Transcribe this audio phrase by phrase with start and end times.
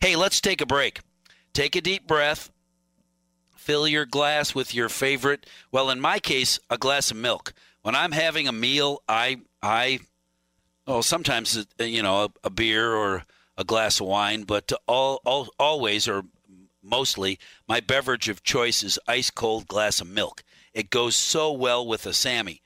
[0.00, 1.00] Hey, let's take a break.
[1.52, 2.50] Take a deep breath.
[3.54, 5.44] Fill your glass with your favorite.
[5.70, 7.52] Well, in my case, a glass of milk.
[7.82, 10.00] When I'm having a meal, I I
[10.86, 13.24] oh sometimes uh, you know a, a beer or
[13.58, 16.24] a glass of wine, but all, all always or
[16.82, 17.38] mostly
[17.68, 20.42] my beverage of choice is ice cold glass of milk.
[20.72, 22.62] It goes so well with a Sammy,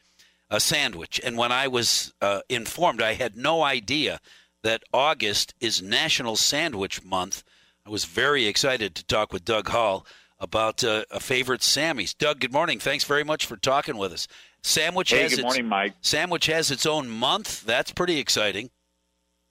[0.50, 1.20] a sandwich.
[1.24, 4.20] And when I was uh, informed, I had no idea
[4.64, 7.44] that August is National Sandwich Month.
[7.86, 10.06] I was very excited to talk with Doug Hall
[10.40, 12.14] about uh, a favorite Sammy's.
[12.14, 12.80] Doug, good morning.
[12.80, 14.26] Thanks very much for talking with us.
[14.62, 15.94] Sandwich hey, has good its, morning, Mike.
[16.00, 17.64] Sandwich has its own month.
[17.64, 18.70] That's pretty exciting.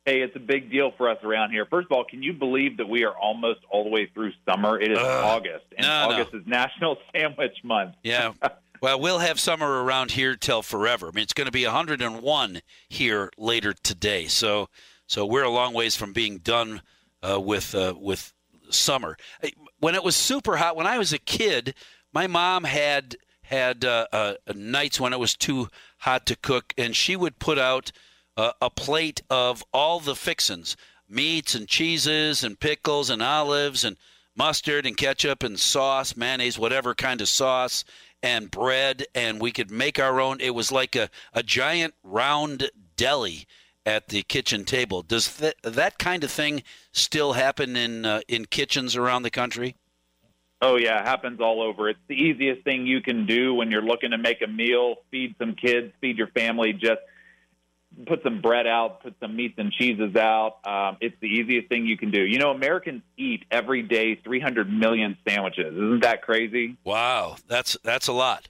[0.05, 1.67] Hey, it's a big deal for us around here.
[1.69, 4.81] First of all, can you believe that we are almost all the way through summer?
[4.81, 5.05] It is Ugh.
[5.05, 6.39] August, and No, August no.
[6.39, 7.95] is National Sandwich Month.
[8.03, 8.33] Yeah.
[8.81, 11.07] Well, we'll have summer around here till forever.
[11.07, 14.25] I mean, it's going to be 101 here later today.
[14.25, 14.67] So,
[15.07, 16.81] so we're a long ways from being done
[17.21, 18.33] uh, with uh, with
[18.69, 19.17] summer.
[19.79, 21.75] When it was super hot, when I was a kid,
[22.13, 25.67] my mom had had uh, uh, nights when it was too
[25.99, 27.91] hot to cook, and she would put out
[28.37, 30.75] uh, a plate of all the fixins,
[31.07, 33.97] meats and cheeses and pickles and olives and
[34.35, 37.83] mustard and ketchup and sauce, mayonnaise, whatever kind of sauce,
[38.23, 40.39] and bread, and we could make our own.
[40.39, 43.45] It was like a, a giant round deli
[43.85, 45.01] at the kitchen table.
[45.01, 49.75] Does th- that kind of thing still happen in uh, in kitchens around the country?
[50.61, 51.89] Oh yeah, it happens all over.
[51.89, 55.35] It's the easiest thing you can do when you're looking to make a meal, feed
[55.37, 56.71] some kids, feed your family.
[56.71, 57.01] Just
[58.05, 60.59] put some bread out, put some meats and cheeses out.
[60.65, 62.21] Um, it's the easiest thing you can do.
[62.21, 65.73] You know, Americans eat every day 300 million sandwiches.
[65.73, 66.77] Isn't that crazy?
[66.83, 68.47] Wow, that's that's a lot.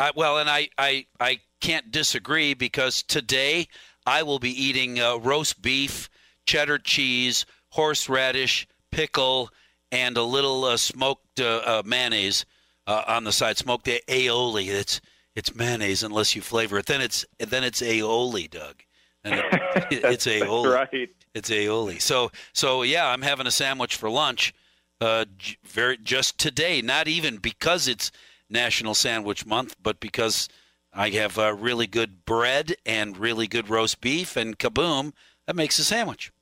[0.00, 3.68] I, well, and I, I I can't disagree because today
[4.06, 6.08] I will be eating uh, roast beef,
[6.46, 9.50] cheddar cheese, horseradish, pickle,
[9.90, 12.44] and a little uh, smoked uh, uh, mayonnaise
[12.86, 13.58] uh, on the side.
[13.58, 14.68] Smoked aioli.
[14.68, 15.00] It's
[15.34, 16.86] it's mayonnaise unless you flavor it.
[16.86, 18.82] Then it's then it's aioli, Doug.
[19.24, 19.44] And it,
[20.04, 20.74] it's aioli.
[20.74, 21.10] right.
[21.34, 22.00] It's aioli.
[22.00, 24.54] So so yeah, I'm having a sandwich for lunch.
[25.00, 26.80] Uh, j- very just today.
[26.80, 28.12] Not even because it's
[28.48, 30.48] National Sandwich Month, but because
[30.92, 35.12] I have uh, really good bread and really good roast beef, and kaboom,
[35.46, 36.32] that makes a sandwich.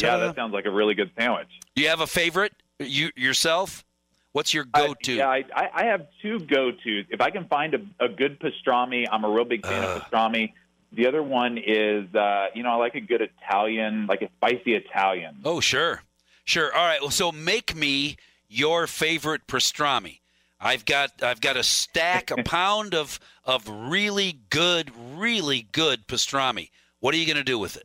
[0.00, 0.26] Yeah, Ta-da.
[0.28, 1.48] that sounds like a really good sandwich.
[1.74, 2.52] Do you have a favorite?
[2.78, 3.84] You yourself?
[4.32, 5.14] What's your go-to?
[5.14, 7.06] yeah, I, I, I have two go-tos.
[7.10, 9.86] If I can find a, a good pastrami, I'm a real big fan Uh.
[9.96, 10.52] of pastrami.
[10.92, 14.74] The other one is, uh, you know, I like a good Italian, like a spicy
[14.74, 15.40] Italian.
[15.44, 16.02] Oh, sure.
[16.44, 16.74] Sure.
[16.74, 17.00] All right.
[17.02, 18.16] Well, so make me
[18.48, 20.20] your favorite pastrami.
[20.60, 26.70] I've got I've got a stack, a pound of of really good, really good pastrami.
[27.00, 27.84] What are you going to do with it?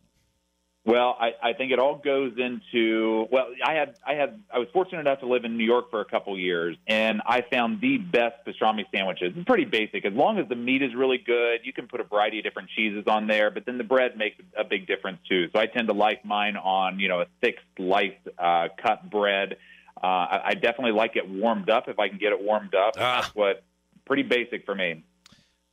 [0.86, 4.68] Well, I, I think it all goes into well, I had I had I was
[4.74, 8.00] fortunate enough to live in New York for a couple years, and I found the
[8.00, 9.32] best pastrami sandwiches.
[9.34, 10.04] It's pretty basic.
[10.04, 12.70] As long as the meat is really good, you can put a variety of different
[12.76, 15.48] cheeses on there, but then the bread makes a big difference too.
[15.54, 19.56] So I tend to like mine on you know a thick sliced uh, cut bread.
[20.02, 22.94] Uh, I, I definitely like it warmed up if I can get it warmed up.
[22.98, 23.22] Ah.
[23.22, 23.64] That's what
[24.06, 25.04] pretty basic for me.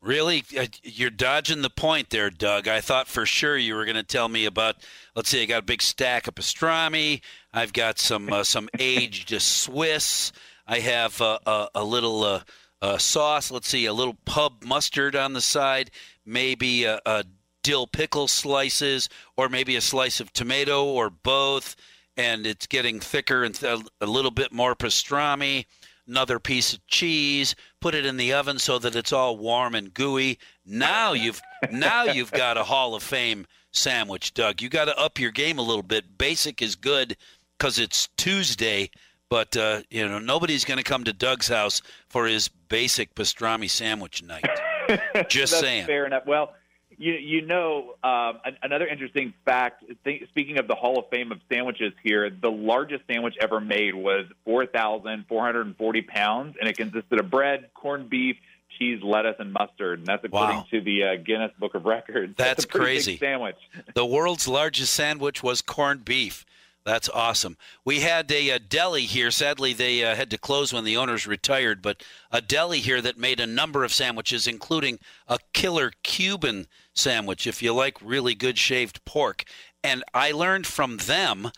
[0.03, 2.66] Really, Uh, you're dodging the point there, Doug.
[2.66, 4.76] I thought for sure you were going to tell me about.
[5.14, 7.20] Let's see, I got a big stack of pastrami.
[7.53, 10.32] I've got some uh, some aged Swiss.
[10.66, 12.42] I have uh, a, a little uh,
[12.81, 13.50] uh, sauce.
[13.50, 15.91] Let's see, a little pub mustard on the side.
[16.25, 17.25] Maybe a, a
[17.62, 21.76] dill pickle slices, or maybe a slice of tomato, or both.
[22.16, 25.65] And it's getting thicker and th- a little bit more pastrami
[26.10, 29.94] another piece of cheese, put it in the oven so that it's all warm and
[29.94, 30.38] gooey.
[30.66, 34.60] Now you've now you've got a Hall of Fame sandwich, Doug.
[34.60, 36.19] You got to up your game a little bit.
[36.19, 37.16] Basic is good
[37.56, 38.91] because it's Tuesday,
[39.28, 43.70] but uh, you know nobody's going to come to Doug's house for his basic pastrami
[43.70, 44.44] sandwich night.
[45.28, 45.87] Just saying.
[45.87, 46.26] Fair enough.
[46.26, 46.53] Well,
[47.00, 49.83] you you know um, another interesting fact.
[50.05, 53.94] Th- speaking of the Hall of Fame of sandwiches here, the largest sandwich ever made
[53.94, 58.37] was four thousand four hundred and forty pounds, and it consisted of bread, corned beef,
[58.79, 60.00] cheese, lettuce, and mustard.
[60.00, 60.67] And that's according Wow.
[60.70, 62.35] to the uh, Guinness Book of Records.
[62.38, 63.17] That's big crazy.
[63.17, 63.56] sandwich.
[63.94, 66.44] The world's largest sandwich was corned beef.
[66.90, 67.56] That's awesome.
[67.84, 69.31] We had a, a deli here.
[69.31, 72.02] Sadly, they uh, had to close when the owners retired, but
[72.32, 74.98] a deli here that made a number of sandwiches, including
[75.28, 79.44] a killer Cuban sandwich, if you like really good shaved pork.
[79.84, 81.52] And I learned from them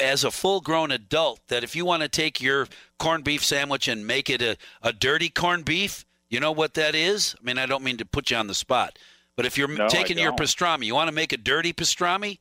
[0.00, 2.66] as a full grown adult that if you want to take your
[2.98, 6.94] corned beef sandwich and make it a, a dirty corned beef, you know what that
[6.94, 7.36] is?
[7.38, 8.98] I mean, I don't mean to put you on the spot,
[9.36, 12.38] but if you're No, taking your pastrami, you want to make a dirty pastrami?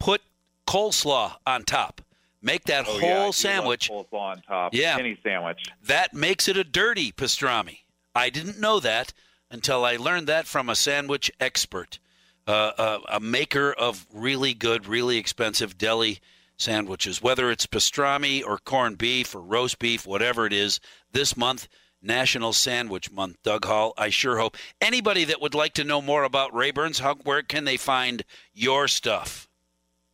[0.00, 0.20] put
[0.68, 2.02] coleslaw on top.
[2.42, 3.90] make that Oh, whole yeah, I do love sandwich.
[3.90, 4.74] coleslaw on top.
[4.74, 4.96] Yeah.
[4.98, 5.64] Any sandwich.
[5.82, 7.78] That makes it a dirty pastrami.
[8.14, 9.12] I didn't know that
[9.50, 11.98] until I learned that from a sandwich expert,
[12.46, 12.72] uh,
[13.10, 16.20] a, a maker of really good, really expensive deli
[16.56, 17.22] sandwiches.
[17.22, 20.80] Whether it's pastrami or corned beef or roast beef, whatever it is,
[21.12, 21.66] this month,
[22.00, 23.92] National Sandwich Month, Doug Hall.
[23.98, 27.64] I sure hope anybody that would like to know more about Raybern's, how, where can
[27.64, 28.22] they find
[28.54, 29.47] your stuff?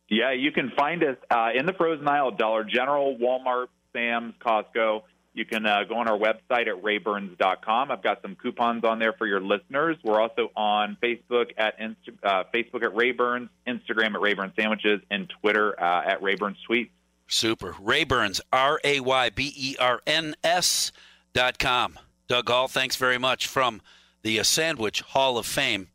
[0.09, 5.01] Yeah, you can find us uh, in the frozen aisle Dollar General, Walmart, Sam's, Costco.
[5.33, 7.91] You can uh, go on our website at rayberns.com.
[7.91, 9.97] I've got some coupons on there for your listeners.
[10.01, 15.31] We're also on Facebook at Insta- uh, Facebook at Rayberns, Instagram at Raybern Sandwiches, and
[15.41, 16.91] Twitter uh, at Raybern Sweets.
[17.27, 17.73] Super.
[17.73, 20.91] Rayberns, R A Y B E R N S
[21.33, 21.99] dot com.
[22.27, 23.81] Doug Hall, thanks very much from
[24.21, 25.89] the uh, Sandwich Hall of Fame.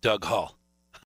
[0.00, 0.55] Doug Hall.